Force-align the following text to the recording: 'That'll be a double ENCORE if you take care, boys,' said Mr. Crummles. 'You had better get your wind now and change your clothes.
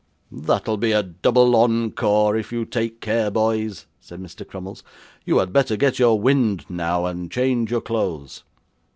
'That'll 0.31 0.77
be 0.77 0.93
a 0.93 1.03
double 1.03 1.55
ENCORE 1.63 2.35
if 2.35 2.51
you 2.51 2.65
take 2.65 3.01
care, 3.01 3.29
boys,' 3.29 3.85
said 3.99 4.19
Mr. 4.19 4.47
Crummles. 4.47 4.81
'You 5.25 5.37
had 5.37 5.53
better 5.53 5.77
get 5.77 5.99
your 5.99 6.19
wind 6.19 6.65
now 6.67 7.05
and 7.05 7.29
change 7.29 7.69
your 7.69 7.81
clothes. 7.81 8.43